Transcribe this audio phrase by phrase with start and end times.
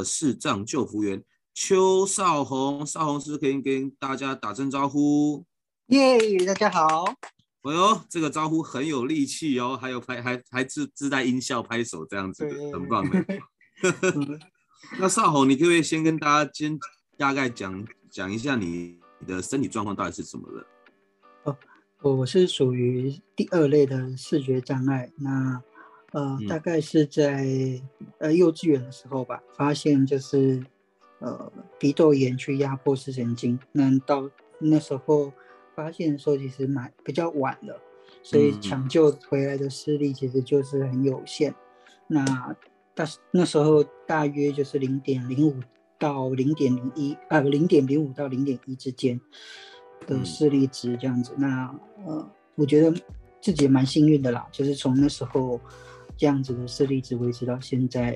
[0.00, 1.22] 邀请到了视障救扶员
[1.52, 5.44] 邱少红，少红是不是可以跟大家打声招呼？
[5.88, 7.04] 耶，yeah, 大家好。
[7.62, 13.24] 哎呦，这个招呼很有力气哦，还有拍还还自自带音效拍手这样子，的很棒的。
[14.98, 16.78] 那少红，你可不可以先跟大家先
[17.18, 20.66] 大概讲讲一下你的身体状况到底是什么的？
[21.44, 25.12] 哦，我是属于第二类的视觉障碍。
[25.18, 25.62] 那
[26.12, 27.46] 呃，大概是在
[28.18, 30.60] 呃幼稚园的时候吧，发现就是
[31.20, 35.32] 呃鼻窦炎去压迫视神经，那到那时候
[35.72, 37.80] 发现的时候其实蛮比较晚了，
[38.24, 41.54] 所以抢救回来的视力其实就是很有限。
[42.08, 42.56] 那
[42.92, 45.54] 大那时候大约就是零点零五
[45.96, 49.20] 到零点零一啊，零点零五到零点一之间
[50.08, 51.32] 的视力值这样子。
[51.38, 51.72] 那
[52.04, 52.92] 呃，我觉得
[53.40, 55.60] 自己也蛮幸运的啦，就是从那时候。
[56.20, 58.14] 这样子的视力值维持到现在，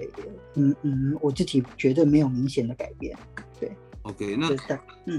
[0.57, 3.17] 嗯嗯，我自己觉得没有明显的改变。
[3.59, 4.55] 对，OK，那
[5.07, 5.19] 嗯，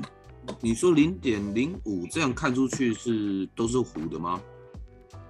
[0.61, 4.39] 你说零点零五这样看出去是都是糊的吗？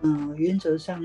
[0.01, 1.01] 嗯，原则上，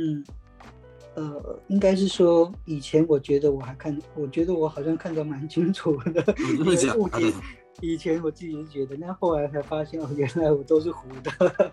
[1.14, 6.20] 呃，应该是说以前我觉得我还看，我觉得我好像看得蛮清楚的。
[6.32, 7.32] 真的假的？
[7.80, 11.72] 以前我自己是觉得，那后来才发现哦，原来我都是糊的。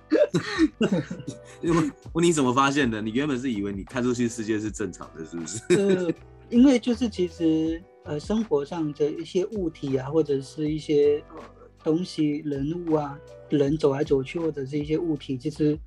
[1.61, 3.01] 因为你怎么发现的？
[3.01, 5.61] 你原本是以为你看出去世界是正常的，是不是？
[5.75, 6.13] 呃，
[6.49, 11.41] 因为就是其实呃，生活上的一些物体啊，或者是一些呃
[11.83, 15.77] 东西、人物啊，人走来走去，或者是一些物体，其实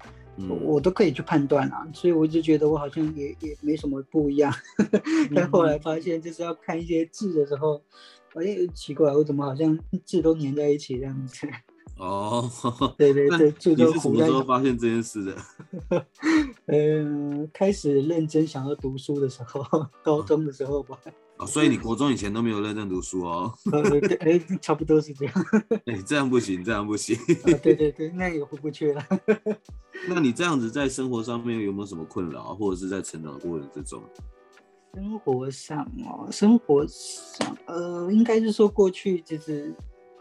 [0.63, 1.87] 我都可以去判断啊。
[1.93, 4.53] 所以我一直觉得我好像也也没什么不一样。
[5.35, 7.83] 但后来发现，就是要看一些字的时候。
[8.35, 11.49] 哎，奇怪，我怎么好像字都粘在一起这样子？
[11.99, 12.51] 哦，
[12.97, 16.07] 对 对对，你是什么时候发现这件事的？
[16.67, 19.63] 嗯， 开始认真想要读书的时候，
[20.03, 20.99] 高中的时候吧。
[21.37, 23.53] 哦，所以你国中以前都没有认真读书哦？
[24.21, 25.35] 哎，差不多是这样。
[25.87, 27.19] 哎，这样不行，这样不行。
[27.63, 29.07] 对对对，那也回不去了。
[30.09, 34.03] 那你这样子在生活上面有没有什么困扰，或者是在成长过程之中？
[34.95, 39.73] 生活上哦，生活上，呃，应该是说过去就是，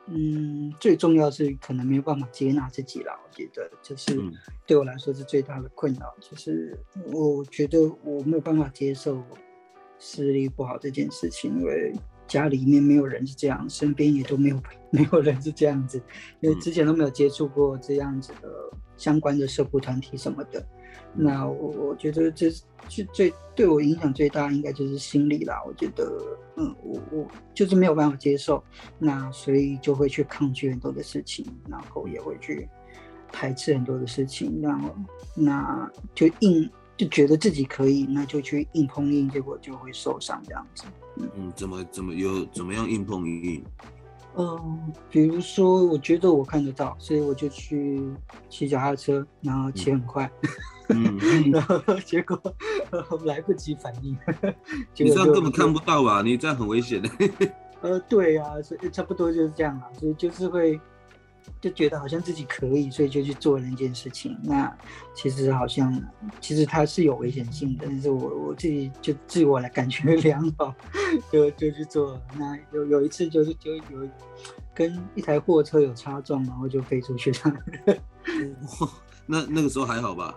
[0.05, 3.19] 嗯，最重要是可能没有办法接纳自己啦。
[3.23, 4.19] 我觉得就是
[4.67, 6.77] 对我来说是最大的困扰，就是
[7.11, 9.23] 我觉得我没有办法接受
[9.97, 11.93] 视力不好这件事情，因为
[12.27, 16.01] 家里面没有人是这样，身边也都没有 没有人是这样子，
[16.41, 18.49] 因为之前都没有接触过这样子的
[18.97, 20.63] 相关的社会团体什么的。
[21.13, 25.61] 那我我觉得这是最最对我影响最大，应该就是心理啦。
[25.65, 28.63] 我觉得，嗯，我我就是没有办法接受，
[28.97, 32.67] 那所以就会去抗拒很多的事情，然后也会去
[33.31, 34.95] 排斥很多的事情，然后
[35.35, 40.85] 那就硬就觉得自己可以，那就去硬碰硬，结果就会受伤这样子。
[41.17, 43.63] 嗯，嗯，怎么怎么有怎么样硬碰硬？
[44.39, 48.01] 嗯，比如说我觉得我看得到，所以我就去
[48.49, 50.31] 骑脚踏车，然后骑很快。
[50.87, 52.41] 嗯嗯，然 后 结果
[53.25, 54.17] 来不及反应，
[54.97, 56.21] 你这样根本看不到吧？
[56.23, 57.09] 你这样很危险的。
[57.81, 60.79] 呃，对啊，所以差不多就是这样啊，所以就是会
[61.61, 64.37] 就觉得好像自己可以，所以就去做那件事情。
[64.43, 64.75] 那
[65.13, 66.01] 其实好像
[66.39, 70.73] 其实它是有危险性的，但是我我自己就自我来感觉 良好，
[71.31, 72.21] 就就去做了。
[72.37, 74.09] 那有有一次就是就有
[74.73, 77.53] 跟一台货车有擦撞，然后就飞出去了。
[79.25, 80.35] 那那个时候还好吧？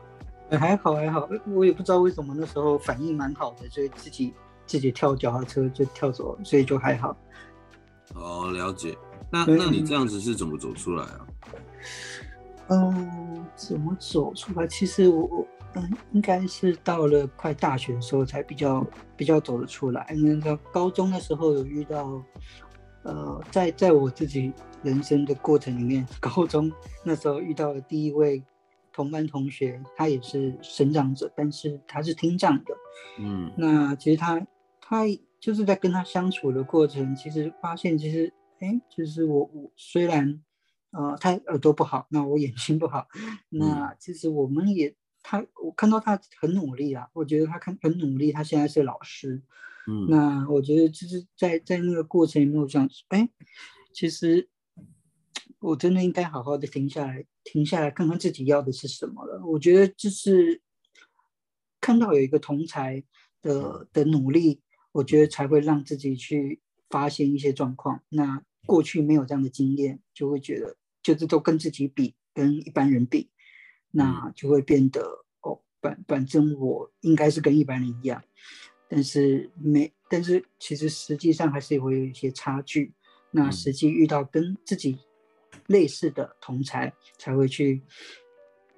[0.51, 4.35] 还好还好，我也不知道为什么那时候反应蛮好的，所以自己
[4.67, 7.17] 自己跳脚踏车就跳走，所以就还好。
[8.15, 8.95] 哦，了解。
[9.33, 11.27] 那那你这样子是怎么走出来啊？
[12.69, 14.67] 嗯，怎么走出来？
[14.67, 18.87] 其实我我嗯，应该是到了快大学的时候才比较
[19.17, 20.07] 比较走得出来。
[20.15, 22.23] 因为到高中的时候有遇到，
[23.03, 24.53] 呃，在在我自己
[24.83, 26.71] 人生的过程里面，高中
[27.03, 28.43] 那时候遇到了第一位。
[28.95, 32.75] 同班同学，他也是生长者，但是他是听障的。
[33.19, 34.39] 嗯，那其实他
[34.83, 35.05] 他
[35.41, 38.31] 就是在跟他相处的过程，其实发现其实，
[38.63, 40.41] 哎，就是我我虽然
[40.93, 43.09] 呃，他耳朵不好，那我眼睛不好，
[43.49, 49.43] 那其实我们也他我看到他很努力啊，我觉得他看很努力，他现在是老师，
[49.89, 53.29] 嗯，那我觉得就是在在那个过程里面，我想，哎，
[53.93, 54.49] 其实
[55.59, 59.45] 我真的应该好好的停下来，停下来看看自己要的是什么了。
[59.45, 60.63] 我觉得就是
[61.81, 63.03] 看到有一个同才
[63.41, 64.61] 的的努力，
[64.93, 66.61] 我觉得才会让自己去
[66.91, 68.03] 发现一些状况。
[68.11, 70.77] 那过去没有这样的经验，就会觉得。
[71.03, 73.29] 就是都跟自己比，跟一般人比，
[73.91, 75.01] 那就会变得
[75.41, 78.23] 哦，反反正我应该是跟一般人一样，
[78.89, 82.95] 但是没，但是其实实际上还是会有一些差距。
[83.33, 84.97] 那实际遇到跟自己
[85.67, 87.83] 类似的同才，才会去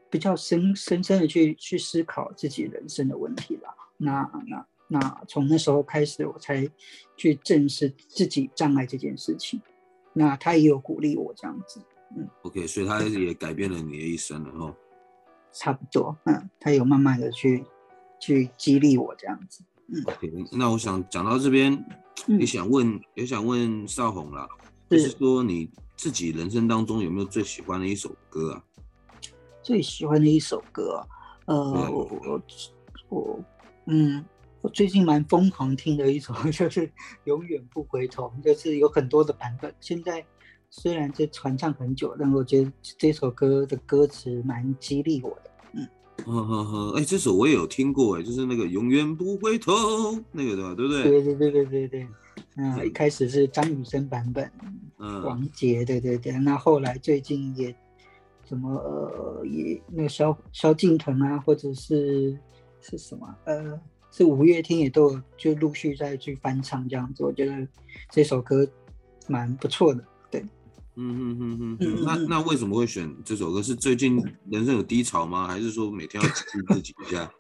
[0.09, 3.69] 比较深深深的去去思考自己人生的问题了。
[3.99, 6.67] 那那那从那时候开始，我才
[7.19, 9.61] 去正视自己障碍这件事情。
[10.15, 11.83] 那他也有鼓励我这样子。
[12.17, 14.75] 嗯，OK，所以他也改变了你的一生了哦。
[15.53, 17.65] 差不多，嗯，他有慢慢的去
[18.19, 19.63] 去激励我这样子。
[19.89, 21.73] 嗯，OK，那我想讲到这边，
[22.27, 24.49] 也、嗯、想问，也想问少红啦，
[24.89, 28.65] 就是说你自己人生当中有没有最喜欢的一首歌啊？
[29.63, 31.07] 最喜欢的一首歌，
[31.47, 31.55] 呃，
[31.91, 32.43] 我我
[33.09, 33.41] 我，
[33.87, 34.25] 嗯，
[34.65, 36.89] 我最近蛮疯狂听的一首 就是
[37.25, 40.25] 《永远不回头》，就是有很多的版本，现在。
[40.77, 45.51] 虽然这传唱很久，但我觉得这首歌的歌词蛮激励我的。
[45.75, 45.89] 嗯，
[46.27, 49.73] 呵呵呵，哎，这首我也有听过，哎，就是那个永远不回头
[50.33, 51.03] 那个的，对不对？
[51.05, 52.09] 对对对对对对。
[52.57, 54.51] 那一开始是张雨生版本，
[54.99, 56.33] 嗯，王杰，对对对。
[56.33, 57.73] 那后来最近也
[58.49, 62.37] 什么呃，也那个萧萧敬腾啊，或者是
[62.81, 63.81] 是什么呃，
[64.17, 67.25] 是五月天也都有就陆续在去翻唱这样子。
[67.25, 67.67] 我觉得
[68.13, 68.65] 这首歌
[69.27, 70.41] 蛮不错的，对。
[70.95, 73.61] 嗯嗯嗯嗯嗯，那那为什么会选这首歌？
[73.61, 74.17] 是最近
[74.49, 75.49] 人生有低潮吗？
[75.49, 77.35] 还是说每天要激励自己一下？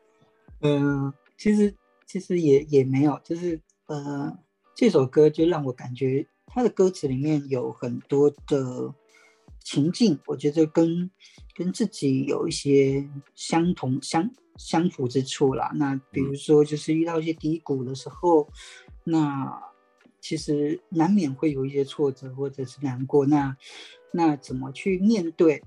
[0.62, 1.72] 嗯、 呃，其实
[2.06, 4.36] 其实也也没有，就是呃，
[4.74, 8.92] 这首歌就让我感觉它的歌词里面有很多的
[9.62, 11.08] 情境，我觉得跟
[11.54, 15.70] 跟自己有一些相同相相符之处啦。
[15.74, 18.48] 那比如说，就是遇到一些低谷的时候，
[19.04, 19.62] 那。
[20.26, 23.54] 其实难免会有一些挫折或者是难过，那
[24.10, 25.62] 那怎么去面对，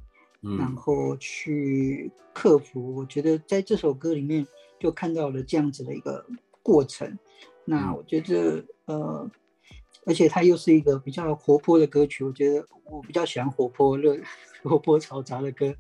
[0.58, 2.96] 然后去克服？
[2.96, 4.48] 我觉得在这首歌里面
[4.80, 6.26] 就看到了这样子的一个
[6.64, 7.20] 过程。
[7.66, 9.30] 那我觉得呃，
[10.08, 14.18] 而且它又是一个比较活泼的歌曲，我觉得我比较喜欢活泼热、
[14.64, 15.72] 活泼嘈杂的歌。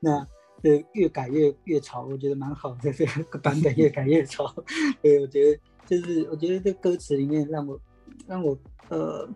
[0.00, 0.26] 那
[0.64, 2.92] 呃，越改越越吵，我觉得蛮好的。
[2.92, 4.52] 这个版本越改越吵，
[5.00, 7.80] 对，我觉得就是我觉得这歌词里面让我。
[8.26, 8.56] 让我
[8.88, 9.28] 呃，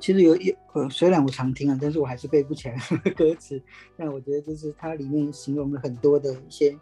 [0.00, 2.76] 其实有一呃，虽然我常听啊，但是我还是背不起来
[3.16, 3.60] 歌词。
[3.96, 6.78] 但我觉得就是它里面形容了很多的一些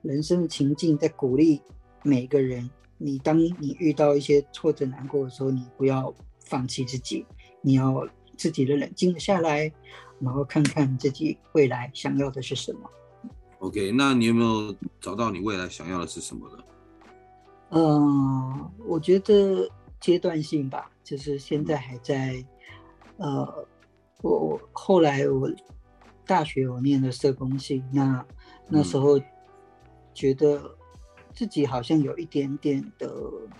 [0.00, 1.60] 人生的情境，在鼓励
[2.02, 2.70] 每个人。
[2.96, 7.26] 你当你遇到一些挫折、难过的时候，你不要放弃自己，
[7.60, 9.70] 你要自己的冷静下来，
[10.20, 12.90] 然后看看自己未来想要的是什么。
[13.66, 16.64] OK，那你有没有找到你未来想要的是什么呢？
[17.70, 19.68] 嗯、呃，我觉得。
[19.98, 22.44] 阶段性吧，就是现在还在，
[23.16, 23.66] 呃，
[24.20, 25.50] 我我后来我
[26.26, 28.24] 大学我念的社工系，那
[28.68, 29.18] 那时候
[30.14, 30.76] 觉得
[31.32, 33.10] 自己好像有一点点的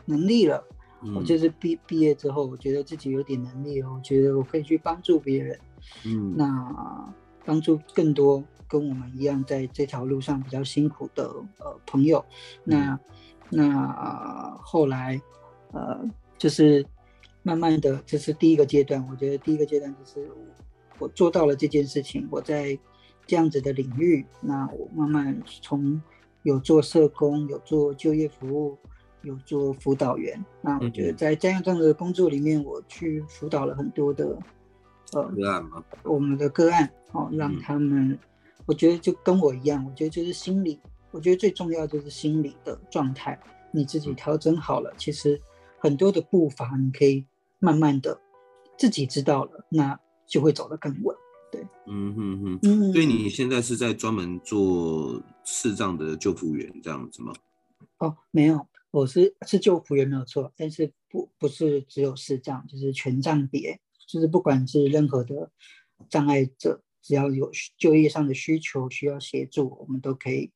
[0.05, 0.63] 能力了，
[1.03, 5.59] 嗯、我就是毕毕业之后，我觉得自己有点能力了，我觉得我可以去帮助别人，
[6.05, 7.15] 嗯，那
[7.47, 11.25] 帮助更多跟我们一样在这条路上比较辛苦的
[11.59, 12.23] 呃朋友，
[12.65, 13.01] 那、嗯、
[13.49, 15.19] 那、呃、后来
[15.73, 16.07] 呃。
[16.39, 16.85] 就是
[17.43, 19.03] 慢慢的，这是第一个阶段。
[19.11, 20.31] 我觉得第一个阶段就是
[20.99, 22.79] 我做到了这件事情，我在
[23.27, 25.99] 这样子的领域，那我慢慢从
[26.43, 28.77] 有做社工，有做就业服务，
[29.23, 30.39] 有做辅导员。
[30.61, 34.39] 那我觉得在这样这样的工作里面，我去辅导了很多的
[35.13, 35.85] 呃个案吗？
[36.05, 38.19] 我们的个案，哦，让他们，
[38.67, 43.39] 我觉得就跟我一样，我觉得就是心理，我觉得最重要就是心理的状态，
[43.71, 45.41] 你自己调整好了，其实。
[45.79, 47.25] 很多的步伐，你可以
[47.61, 48.19] 慢慢的
[48.79, 49.97] 自己知道了，那
[50.27, 51.15] 就会走得更稳。
[51.53, 57.33] 对，嗯哼哼，嗯，所以你现在是在专门做视障的救服员这样子吗？
[57.99, 65.51] 哦，没有，我是是救服员没有错，但是不不是只有视障，就是全障别，就是不管是任何的
[66.09, 70.53] 障碍者，只要有就业上的需求需要协助，我们都可以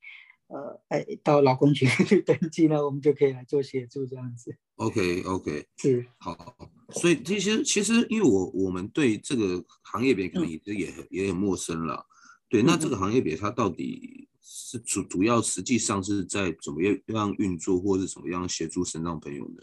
[0.48, 4.56] 呃，哎，到劳工局 去登记，那我们就可以来做协助这样子。
[4.76, 6.56] OK OK，是好。
[6.90, 12.04] 所以其实其实，因为我我们对这个行业别可能也也很、嗯、也很陌生了。
[12.48, 19.62] 对，那这个行业别它到底是主主要实际上是在怎么样运作，或是怎么样协助身障朋友呢？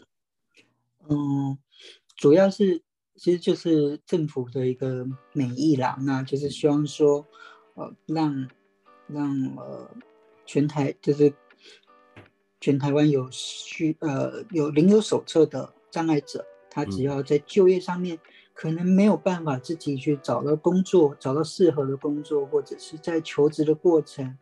[1.10, 1.58] 嗯，
[2.16, 2.82] 主要是
[3.18, 7.26] 其实就是政府的一个美意啦，那就是希望说，
[7.74, 8.48] 呃，让
[9.08, 9.90] 让呃
[10.46, 11.30] 全台就是
[12.60, 18.16] 全台湾有需呃有领有手册的障碍者，他只要在就业上面。
[18.16, 18.20] 嗯
[18.58, 24.36] 可能没有办法自己去找到工作，找到适合的工作，或者是在求职的过程，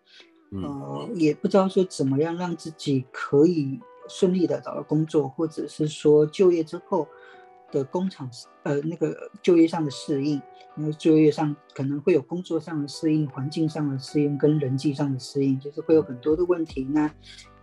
[0.52, 3.78] 呃，也不知道说怎么样让自己可以
[4.08, 7.06] 顺利的找到工作，或者是说就业之后
[7.70, 8.30] 的工厂，
[8.62, 10.40] 呃，那个就业上的适应，
[10.76, 16.84] 因为就业上可能会有工作上的适应、环境上的适应跟人际上的适应，就是会有很多的问题。
[16.84, 17.10] 那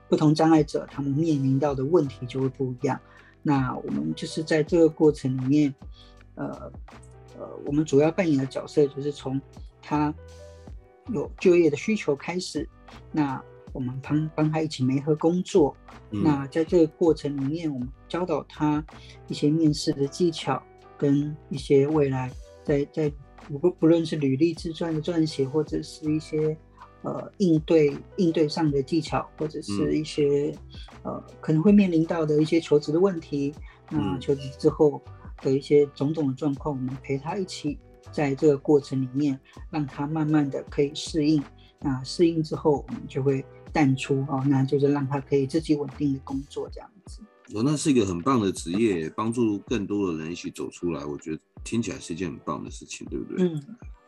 [0.09, 2.99] 不同障碍者他们面临到的问题就会不一样。
[3.41, 5.73] 那我们就是在这个过程里面。
[6.35, 6.71] 呃，
[7.37, 9.39] 呃，我们主要扮演的角色就是从
[9.83, 10.11] 他
[11.09, 12.67] 有就业的需求开始，
[13.11, 13.39] 那
[13.73, 15.75] 我们帮帮他一起媒合工作。
[16.11, 18.83] 嗯、那在这个过程里面，我们教导他
[19.27, 20.61] 一些面试的技巧，
[20.97, 22.31] 跟一些未来
[22.63, 23.11] 在在
[23.47, 26.57] 不不论是履历自传的撰写，或者是一些
[27.01, 30.55] 呃应对应对上的技巧，或者是一些、
[31.03, 33.53] 嗯、呃可能会面临到的一些求职的问题。
[33.89, 35.01] 那求职之后。
[35.41, 37.77] 的一些种种的状况，我们陪他一起
[38.13, 39.37] 在这个过程里面，
[39.69, 41.43] 让他慢慢的可以适应。
[41.81, 47.21] 那适应之后，我们就会淡出哦，那就是让他可以自己稳定的工作这样子。
[47.53, 51.03] 哦，那是一个很棒的职业，帮助更多的人一起走出来。
[51.03, 53.45] 我觉得听起来是一件很棒的事情，对不对？
[53.45, 53.61] 嗯，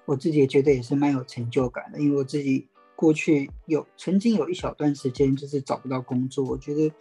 [0.05, 6.91] 我自己也觉得也是蛮有成就感的，因为我自己过去有曾经有一小段时间就是找不到工作，我觉得。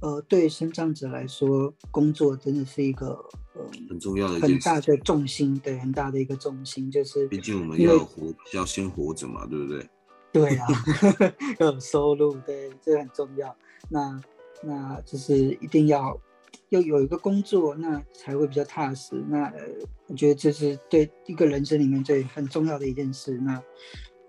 [0.00, 3.08] 呃，对身障者来说，工作真的是一个
[3.54, 9.86] 呃很重要的、很大的重心，对，很大的一个重心，就是毕竟我们要活，要先活着嘛，对不对？
[10.32, 10.66] 对啊，
[11.58, 13.54] 要有收入，对，这很重要。
[13.88, 14.20] 那
[14.62, 16.18] 那就是一定要
[16.68, 19.22] 要有一个工作，那才会比较踏实。
[19.28, 19.62] 那呃，
[20.06, 23.38] 我觉得这是对一个人生里面最很重要的一件事。
[23.38, 23.62] 那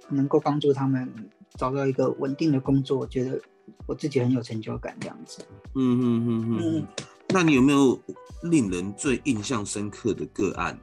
[0.09, 1.11] 能够帮助他们
[1.57, 3.39] 找到一个稳定的工作，我觉得。
[3.85, 5.41] 我自己很有成就感，这样子。
[5.75, 6.87] 嗯嗯嗯嗯。
[7.29, 7.97] 那你有没有
[8.43, 10.77] 令人最印象深刻的个案？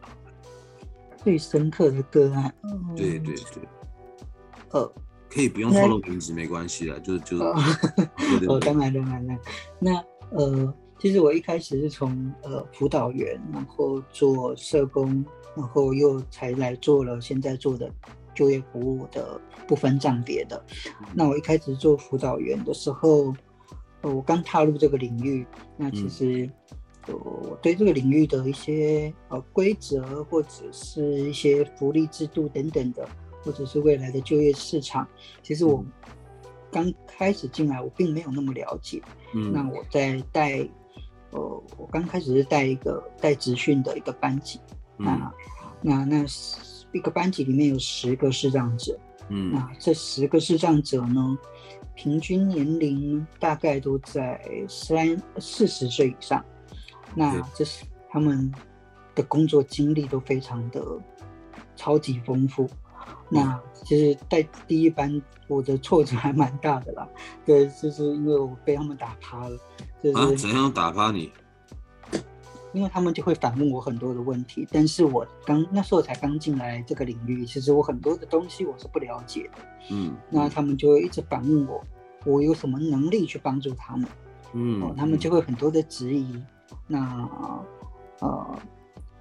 [1.22, 2.54] 最深刻的个案？
[2.62, 3.68] 嗯、对对对。
[4.70, 4.90] 呃，
[5.30, 7.42] 可以不用透露名字，没关系啦，就是就是。
[7.42, 9.38] 哦，当然当然了。
[9.78, 15.24] 那呃，其实我一开始是从呃辅导员，然后做社工，
[15.56, 17.90] 然后又才来做了现在做的。
[18.34, 20.64] 就业服务的不分账别的，
[21.12, 23.34] 那我一开始做辅导员的时候，
[24.00, 25.44] 我刚踏入这个领域，
[25.76, 26.48] 那其实
[27.08, 33.08] 我对这个领域的一些呃规则或者是一些福利制度等等的，
[33.48, 35.08] 或者是未来的就业市场，
[35.42, 35.82] 其实我
[36.70, 39.00] 刚开始进来，我并没有那么了解。
[39.34, 40.58] 嗯，那我在带，
[41.30, 41.40] 呃，
[41.78, 44.60] 我刚开始是带一个带职训的一个班级，
[44.98, 45.32] 那
[45.80, 46.26] 那那。
[46.92, 51.38] 一个班级里面有十个视障者，嗯，那这十个视障者呢，
[51.94, 56.42] 平均年龄大概都在三四十岁以上，
[57.14, 58.50] 那这是他们
[59.14, 60.82] 的工作经历都非常的
[61.76, 62.66] 超级丰富。
[63.28, 67.08] 那其实在第一班，我的挫折还蛮大的啦，
[67.44, 69.56] 对，就是因为我被他们打趴了，
[70.02, 71.30] 就是、啊、怎样打趴你？
[72.74, 79.58] 因为他们就会反问我很多的问题，但是我刚那时候才刚进来这个领域，其实我很多的东西我是不了解的，
[79.90, 81.82] 嗯，那他们就会一直反问我，
[82.26, 84.06] 我有什么能力去帮助他们，
[84.52, 86.40] 嗯，哦，他们就会很多的质疑，
[86.86, 87.28] 那
[88.20, 88.58] 呃，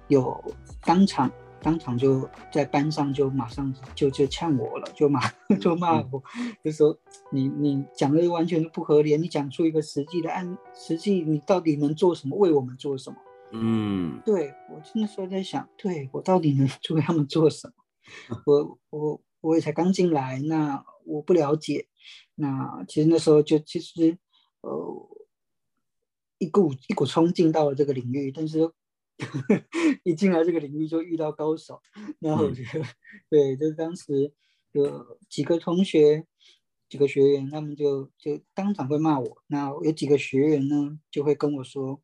[0.08, 0.44] 有
[0.84, 1.30] 当场
[1.62, 5.20] 当场就在班上就马上就就呛我了，就骂
[5.60, 6.98] 就骂我，嗯、就说
[7.32, 13.16] 你你讲的完全不合理，你讲出一个实际的案，实际你到底能做什么，为我们做什么？
[13.52, 18.42] 嗯，对，我那时候在想，对，我到底能 为他们做什么？
[18.44, 21.86] 我 我我也才刚进来，那我不了解。
[22.34, 24.16] 那其实那时候就其实
[24.60, 25.08] 呃
[26.38, 28.70] 一股一股冲劲到了这个领域，但是
[30.04, 31.80] 一进来这个领域就遇到高手，
[32.20, 32.86] 然后我觉得、嗯、
[33.28, 34.32] 对，就是当时
[34.72, 36.24] 有几个同学
[36.88, 39.42] 几个学员，他们就就当场会骂我。
[39.48, 42.00] 那有几个学员呢，就会跟我说。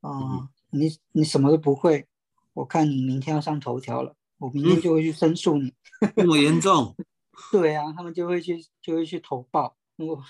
[0.00, 2.06] 啊、呃，你你什么都不会，
[2.52, 5.72] 我看你明天要上头条了，我明天就会去申诉你。
[6.14, 6.94] 这么严重？
[7.50, 9.76] 对啊，他们就会去就会去投报。
[9.96, 10.22] 我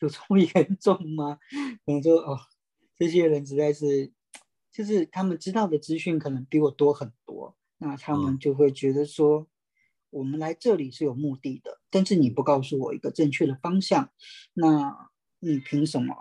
[0.00, 1.38] 有这么严重吗？
[1.86, 2.40] 可能说哦，
[2.96, 4.10] 这些人实在是，
[4.74, 9.46] 就是他们知道的资讯可能比我多很多，那他们就会觉得说，嗯、
[10.10, 14.10] 我们来这里是有目的的，但是你不告诉我一个正确的方向，
[14.52, 16.14] 那你凭什么？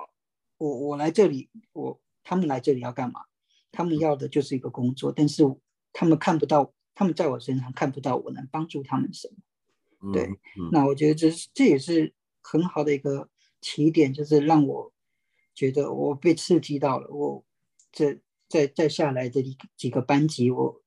[0.57, 3.25] 我我来这里，我他们来这里要干嘛？
[3.71, 5.43] 他们要的就是一个工作，但是
[5.91, 10.13] 他们看不到，他们在我身上看不到我能帮助他们什么。
[10.13, 12.13] 对，嗯嗯、那我觉得这是这也是。
[12.45, 13.29] 很好的一个
[13.61, 14.91] 起点，就是让我
[15.55, 17.09] 觉得我被刺激到了。
[17.09, 17.45] 我
[17.89, 18.19] 这
[18.53, 19.43] 再再下来的
[19.75, 20.79] 几个班级，我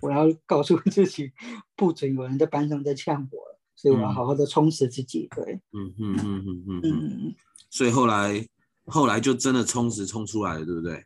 [0.00, 1.30] 我要告诉自己，
[1.76, 5.28] 不准有人在班上再呛我了，所以我要好好的充实自己。
[5.36, 7.34] 对，嗯嗯嗯嗯嗯嗯。
[7.70, 8.44] 所以后来
[8.86, 11.04] 后来就真的充实冲出来了，对不对？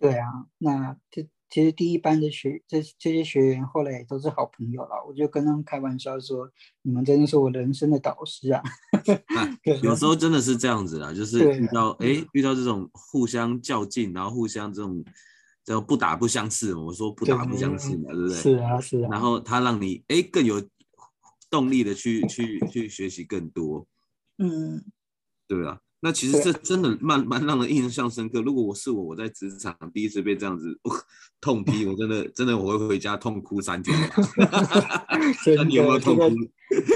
[0.00, 1.28] 对啊，那这。
[1.50, 6.50] 其实第一班的学这这些学员后来也都是好朋友了，我就跟他们开玩笑说
[6.82, 8.60] ：“你们真的是我人生的导师啊！
[9.36, 15.04] ”啊有时候真的是这样子啦，就是遇到哎遇到这种互相较劲，然后互相这种
[15.64, 18.36] 这种不打不相识，我说不打不相识嘛，对，对不对？
[18.36, 19.08] 是啊是啊。
[19.10, 20.62] 然后他让你哎更有
[21.50, 23.86] 动力的去去去学习更多，
[24.38, 24.84] 嗯，
[25.48, 25.80] 对啊。
[26.00, 28.42] 那其实这真的蛮蛮让人印象深刻。
[28.42, 30.78] 如果我是我，我在职场第一次被这样子
[31.40, 33.96] 痛批，我真的真的我会回家痛哭三天。
[35.56, 36.28] 那你有没有痛哭？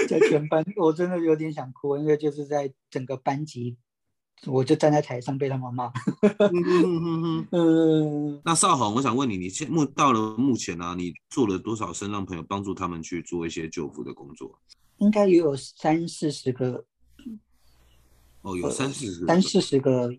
[0.07, 3.77] 在全班，我真的有点想哭，因为就是在整个班级，
[4.45, 5.91] 我就站在台上被他们骂。
[7.51, 14.57] 嗯， 那少红，我想问你，你现目到了目前呢、啊，你做了多少身上朋友，帮助他们去做一些救护的工作？
[14.97, 16.85] 应该也有三四十个。
[18.41, 20.09] 哦，有三四十，三四十个，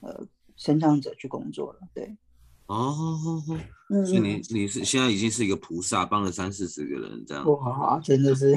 [0.00, 2.16] 呃，身障者去工作了，对。
[2.68, 3.42] 哦，
[4.06, 7.44] 所以你你是现在已经是一个菩萨，帮了三四十个人这样。
[7.46, 8.54] 哇，真的是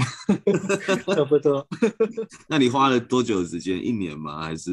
[1.15, 1.65] 差不多。
[2.47, 3.83] 那你花了多久的时间？
[3.83, 4.43] 一年吗？
[4.43, 4.69] 还是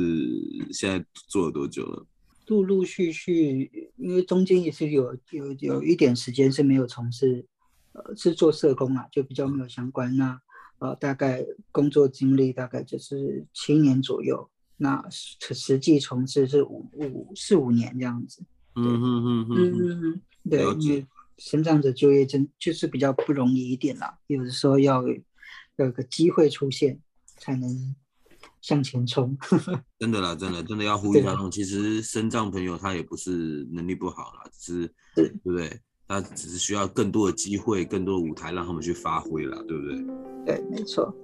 [0.73, 2.04] 现在做了多久了？
[2.49, 7.47] 陆陆续续，因为中间也是有有有一点时间是没有从事，
[7.92, 10.40] 呃，是做社工啊，就比较没有相关那。
[10.80, 18.42] 呃，大概工作经历大概就是七年左右，那实际从事是五五四五年这样子。
[18.85, 21.07] 嗯嗯嗯嗯嗯，对，因为
[21.38, 25.03] 生长者就业真就是比较不容易一点啦，有的时候要
[25.77, 27.01] 有个机会出现
[27.37, 27.95] 才能
[28.61, 29.37] 向前冲。
[29.99, 35.81] 真的啦，真的真的要呼吁他们，其实身障朋友他也不是能力不好啦，只是对不对？
[36.09, 40.07] 他只是需要更多的机会，更多的舞台让他们去发挥了，对不对？
[40.47, 41.14] 对，没错。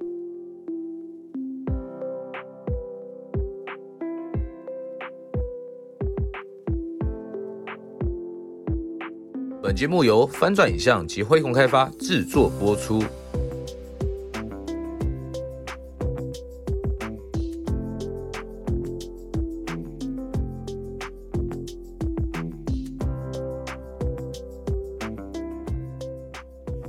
[9.66, 12.98] 本节目由翻转影像及辉洪开发制作播出。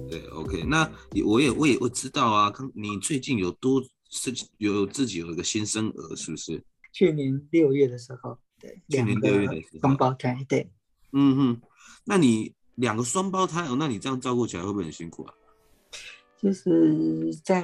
[0.10, 0.92] 对，OK，那
[1.26, 6.62] 我也我也我知道啊，你最近有多是有自己有一个新生儿，是不是？
[6.92, 10.70] 去年六月的时候，对，去年六月的时候，双胞胎，对，
[11.14, 11.62] 嗯哼，
[12.04, 15.34] 那你两个双胞胎哦，那你这样照顾起来会不会很辛苦啊？
[16.38, 17.64] 就是在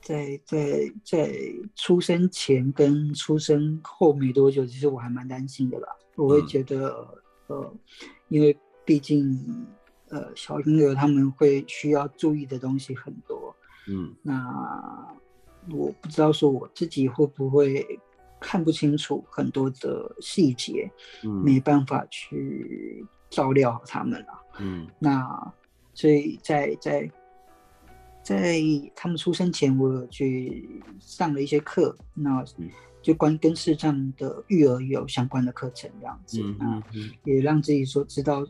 [0.00, 1.32] 在在在
[1.74, 7.06] 出生前跟出生后没多久，其实我还蛮担心的啦，我会觉得、
[7.48, 7.74] 嗯、呃，
[8.28, 9.66] 因为毕竟。
[10.08, 13.52] 呃，小婴儿他们会需要注意的东西很多，
[13.88, 15.18] 嗯，那
[15.72, 17.84] 我不知道说我自己会不会
[18.38, 20.88] 看不清楚很多的细节，
[21.24, 24.26] 嗯，没办法去照料好他们了，
[24.58, 25.52] 嗯，那
[25.94, 27.10] 所以在在
[28.22, 28.60] 在
[28.94, 30.68] 他们出生前，我有去
[31.00, 32.44] 上了一些课，那
[33.02, 38.46] 就关跟视障的育儿有相关的课程这样子，嗯，嗯，嗯，也让自己说知道。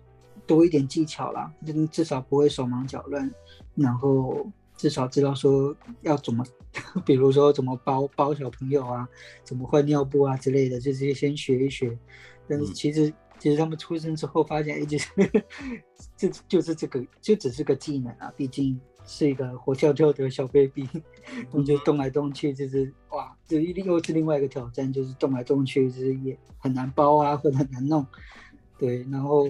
[0.46, 1.52] 多一点技巧啦，
[1.90, 3.28] 至少不会手忙脚乱，
[3.74, 6.44] 然后至少知道说要怎么，
[7.04, 9.08] 比如说怎么包包小朋友啊，
[9.42, 11.98] 怎么换尿布啊之类的，就直接先学一学。
[12.46, 15.08] 但是其实、嗯、其实他们出生之后发现，哎，就是
[16.16, 20.88] 这就是这个，就只是个技能啊，毕竟是一个活跳跳的小 baby，
[21.50, 28.06] 他们就动来动去，就是哇，这一定又是另外一个挑战，就是动来动去，就是也很难包啊，或者很难弄，
[28.78, 29.48] 对，然后。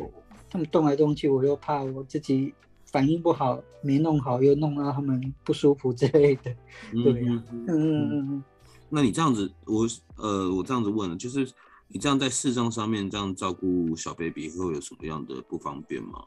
[0.48, 6.54] 他们动来动去，我又怕我自己反应不好，没弄好又弄到他们不舒服之类的。
[6.92, 8.44] 对呀、啊，嗯嗯嗯。
[8.88, 11.44] 那你这样子，我呃，我这样子问了，就是
[11.88, 16.24] 你这样在视障上面这样照顾小 baby 会有什么样的不方便吗？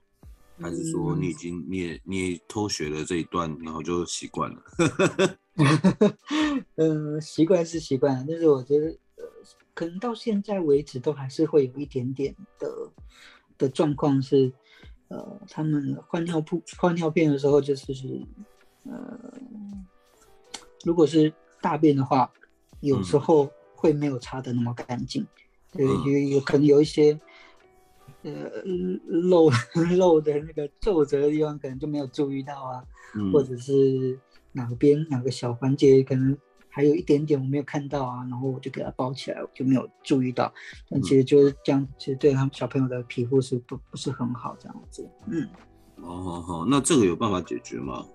[0.61, 4.61] 还是说你已经你也你也偷学了这一段，然后就习惯了？
[6.75, 9.23] 嗯， 习惯是习惯，但是我觉得呃，
[9.73, 12.91] 可能到现在为止都还是会有一点点的
[13.57, 14.51] 的状况是，
[15.07, 17.93] 呃，他们换尿布换尿片的时候就是
[18.83, 19.33] 呃，
[20.83, 22.29] 如果是大便的话，
[22.81, 25.27] 有时候会没有擦的那么干净，嗯，
[25.73, 27.19] 有有可能有一些。
[28.21, 28.33] 呃，
[29.05, 29.49] 漏
[29.97, 32.83] 漏的那个皱褶的地方，可能就没有注意到啊，
[33.15, 34.19] 嗯、或者是
[34.51, 40.53] 哪边哪个小环节可能还有一点点我没有看到啊，然后我就给它包起来，我就没有注意到。
[40.89, 45.09] 但其实就是这样，其实对他们小朋友的皮肤是不不是很好这样子。
[45.27, 45.47] 嗯，
[46.01, 48.05] 哦好好，那这个有办法解决吗？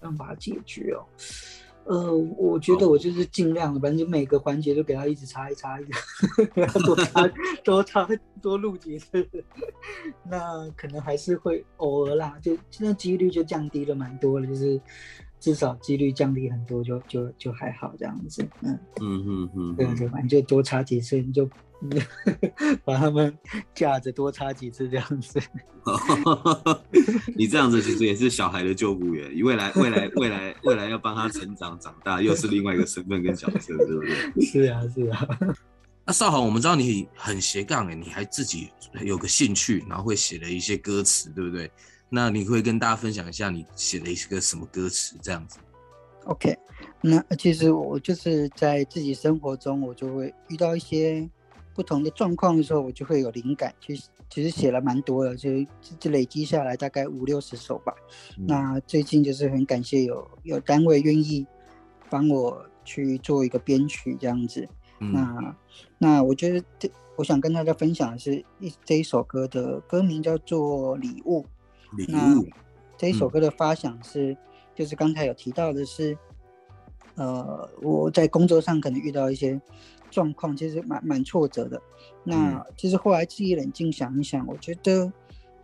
[0.00, 1.06] 办法解决哦。
[1.86, 5.92] 呃，我觉得我就是尽量，反正就每个环节都给他一直擦一擦，一直
[6.84, 7.28] 多擦
[7.64, 8.08] 多擦
[8.42, 9.26] 多录几次，
[10.28, 14.80] 那可能还是会偶尔啦，就现在几率就降低了蛮多了，就是
[15.38, 18.78] 至少几率降低很多就，就就就还好这样子，嗯。
[19.00, 21.48] 嗯嗯嗯，对对，反正就多擦几次，你就。
[22.84, 23.36] 把他们
[23.74, 25.38] 架着多插几次这样子，
[27.36, 34.44] 你这样子其实也是小孩的救护员， 未来未来未来未来要帮他成长长大，又是另外一个身份跟角色，对不对？
[34.46, 35.28] 是啊是啊。
[36.06, 38.70] 那少豪，我们知道你很斜杠哎，你还自己
[39.02, 41.70] 有个兴趣，然后会写了一些歌词，对不对？
[42.08, 45.58] 那你会跟大家分享一下你写了一个什么歌词这样子
[46.24, 46.56] ？OK，
[47.02, 51.28] 那其实我就是在自己生活中，我就会遇到一些。
[51.76, 53.72] 不同的状况的时候，我就会有灵感。
[53.78, 55.50] 其实其实写了蛮多的，就
[55.98, 57.94] 就累积下来大概五六十首吧。
[58.38, 61.46] 嗯、那最近就是很感谢有有单位愿意
[62.08, 64.66] 帮我去做一个编曲这样子。
[65.00, 65.56] 嗯、那
[65.98, 71.44] 那我觉得这我想跟大家分享的是一这一首歌的歌名叫做《礼物》。
[71.98, 72.08] 礼物。
[72.08, 72.42] 那
[72.96, 74.36] 这一首歌的发想是，嗯、
[74.74, 76.16] 就是刚才有提到的是，
[77.16, 79.60] 呃，我在工作上可能遇到一些。
[80.10, 81.80] 状况其实蛮蛮挫折的，
[82.24, 85.12] 那其实后来自己冷静想一想，我觉得，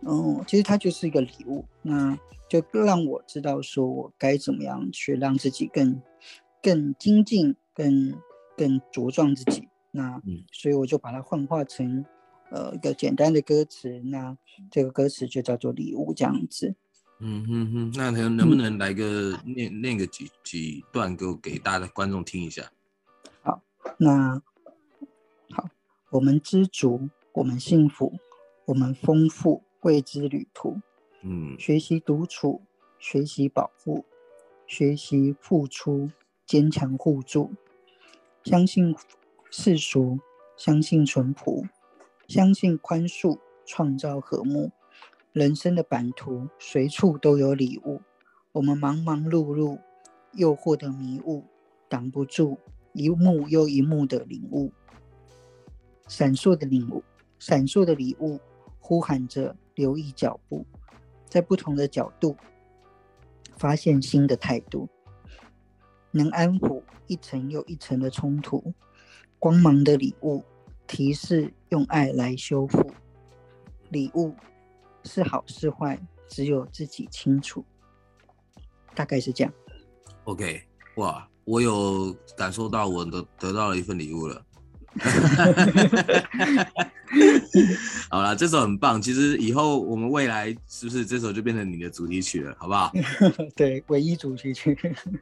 [0.01, 2.17] 嗯，其实它就是一个礼物，那
[2.49, 6.01] 就让我知道说我该怎么样去让自己更
[6.61, 8.13] 更精进，更
[8.55, 9.67] 更茁壮自己。
[9.91, 12.05] 那所以我就把它幻化成
[12.49, 14.37] 呃一个简单的歌词，那
[14.69, 16.75] 这个歌词就叫做礼物这样子。
[17.19, 22.63] 嗯哼哼，那能能不能来个念、嗯、念个几几段给我给大家的观众听一下？
[23.97, 24.41] 那
[25.51, 25.69] 好，
[26.11, 28.13] 我们知足，我们幸福，
[28.65, 30.81] 我们丰富未知旅途。
[31.21, 32.61] 嗯，学习独处，
[32.99, 34.05] 学习保护，
[34.67, 36.09] 学习付出，
[36.45, 37.53] 坚强互助。
[38.43, 38.95] 相信
[39.49, 40.19] 世俗，
[40.57, 41.65] 相信淳朴，
[42.27, 44.71] 相信宽恕，创造和睦。
[45.31, 48.01] 人生的版图，随处都有礼物。
[48.51, 49.79] 我们忙忙碌碌，
[50.33, 51.45] 诱惑的迷雾，
[51.89, 52.59] 挡不住。
[52.93, 54.71] 一幕又一幕的领悟，
[56.07, 57.03] 闪烁的领悟，
[57.39, 58.39] 闪烁的礼物，
[58.79, 60.65] 呼喊着留意脚步，
[61.27, 62.37] 在不同的角度
[63.57, 64.87] 发现新的态度，
[66.11, 68.73] 能安抚一层又一层的冲突，
[69.39, 70.43] 光芒的礼物，
[70.85, 72.91] 提示用爱来修复，
[73.89, 74.35] 礼物
[75.03, 77.65] 是好是坏，只有自己清楚，
[78.93, 79.51] 大概是这样。
[80.25, 80.61] OK，
[80.97, 81.27] 哇。
[81.45, 84.45] 我有感受到，我得得到了一份礼物了。
[88.09, 89.01] 好了，这首很棒。
[89.01, 92.55] 其实以后我们未来是不是这首就变成你的主题曲了？
[92.59, 92.91] 好不好？
[93.55, 94.77] 对，唯一主题曲。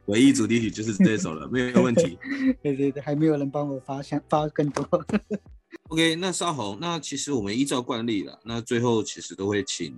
[0.06, 2.18] 唯一主题曲就是这首了，没有问题。
[2.62, 4.86] 对对对，还没有人帮我发想发更多。
[5.88, 9.96] OK，那少红，那其实我们依照惯例了，那最后其实都会请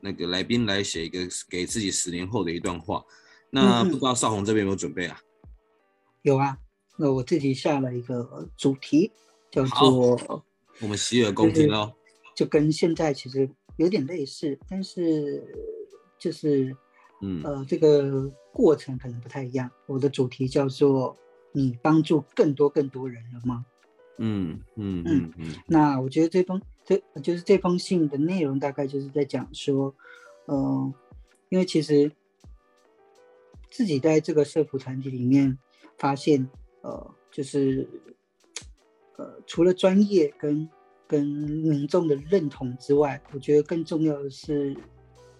[0.00, 3.04] 那个来宾来写一个给自己十年后的一段话。
[3.50, 5.20] 那不知道少红这边有没有准备啊？
[6.22, 6.56] 有啊，
[6.96, 9.10] 那我自己下了一个主题，
[9.50, 10.44] 叫做
[10.80, 11.92] 我们洗耳恭听哦，
[12.36, 15.42] 就跟现在其实有点类似，但是
[16.18, 16.76] 就是
[17.22, 19.70] 嗯呃这个过程可能不太一样。
[19.86, 21.16] 我的主题叫做
[21.52, 23.64] 你帮助更多更多人了吗？
[24.18, 25.54] 嗯嗯嗯嗯。
[25.66, 29.94] 那我觉得这封这就是这封信的内容大概就是在讲说，
[30.46, 30.94] 嗯、呃，
[31.48, 32.12] 因为其实。
[33.70, 35.56] 自己在这个社服团体里面
[35.98, 36.48] 发现，
[36.82, 37.88] 呃，就是，
[39.16, 40.68] 呃，除了专业跟
[41.06, 44.76] 跟民众的认同之外，我觉得更重要的是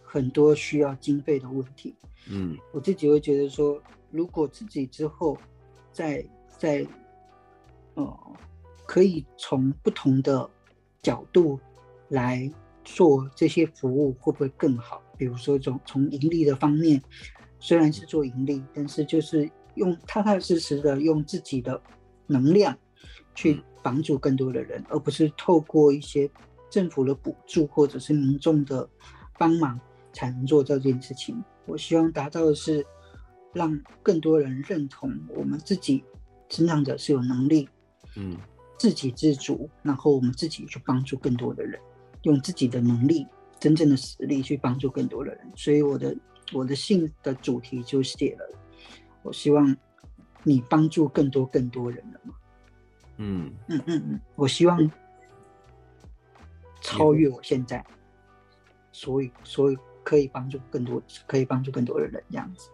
[0.03, 1.95] 很多需要经费的问题。
[2.29, 5.37] 嗯，我自己会觉得说，如果自己之后
[5.93, 6.25] 在
[6.59, 6.87] 在，
[7.95, 8.19] 呃，
[8.87, 10.49] 可以从不同的
[11.03, 11.59] 角度
[12.09, 12.51] 来
[12.85, 15.03] 做这些服务会不会更好？
[15.17, 17.01] 比如说从从盈利的方面，
[17.61, 21.81] 虽然是做盈利，但是就是用踏踏实实的用自己的
[22.27, 22.77] 能量
[23.35, 26.29] 去帮助更多的人，而不是透过一些
[26.69, 28.89] 政府的补助或者是民众的
[29.39, 29.79] 帮忙
[30.13, 31.41] 才能做这件事情。
[31.67, 32.85] 我希望达到的是
[33.53, 36.03] 让更多人认同我们自己
[36.49, 37.69] 成长者是有能力，
[38.17, 38.37] 嗯，
[38.79, 41.79] 自给自足，然后我们自己去帮助更多的人，
[42.23, 43.27] 用自己的能力。
[43.61, 46.17] 真正的实力去帮助更多的人，所以我的
[46.53, 48.59] 我的信的主题就写了，
[49.23, 49.77] 我希望
[50.43, 52.35] 你帮助更多更多人了嘛。
[53.19, 54.91] 嗯嗯嗯嗯，我希望
[56.81, 57.85] 超越我现在，
[58.93, 62.71] 所以所以可以帮助更多，可以帮助更多的人这样子。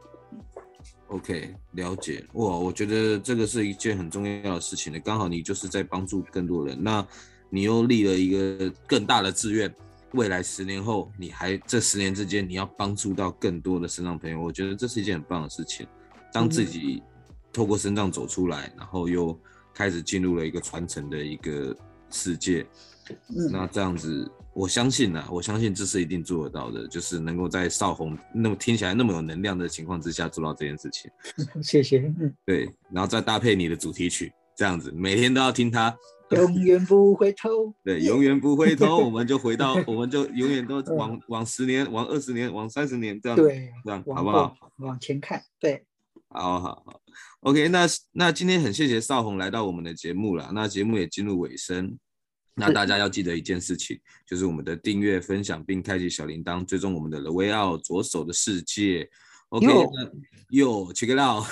[1.08, 2.24] OK，了解。
[2.34, 7.06] 哇，我觉得这个是一件很重要的事情呢，刚好你就是在帮助更多人，那
[7.50, 9.72] 你又立了一个更大的志愿。
[10.16, 15.86] 未来十年后，你还这十年之间，你要帮助到更多的身障朋友，我觉得这是一件很棒的事情。
[16.32, 17.02] 当自己
[17.52, 19.38] 透过身障走出来，然后又
[19.72, 21.76] 开始进入了一个传承的一个
[22.10, 22.66] 世界，
[23.52, 31.10] 那这样子，我相信呢、啊，我相信这是一定做得到的，就是能够在少红那么听起来那么有能量的情况之下做到这件事情。
[31.62, 32.12] 谢谢。
[32.44, 35.94] 对，然后再搭配你的主题曲，这样子每天都要听它。
[36.34, 44.56] 永远不回头，对，永远不回头， 我们就回到， 我们就永远都往往十年，往二十年，往三十年这样，对，这样好不好？
[44.78, 45.84] 往前看，对，
[46.28, 47.00] 好好好
[47.40, 51.96] ，OK，那那今天很谢谢少红来到我们的节目了，那节目也进入尾声，
[52.54, 59.08] 那大家要记得一件事情，就是我们的订阅、分享并开启小铃铛，追踪我们的 The Way Out 左手的世界。
[59.50, 59.66] OK，
[60.50, 61.44] 有 check it out，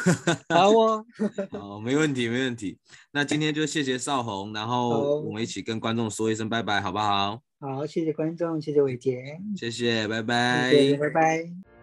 [0.49, 1.05] 好哦，
[1.51, 2.77] 好，没问题，没问题。
[3.13, 7.41] 那今天就谢谢少红，然后我们一起跟观众说一声拜拜，好不好？
[7.61, 11.74] 好，谢谢观众，谢谢伟杰，谢谢，拜拜，拜拜。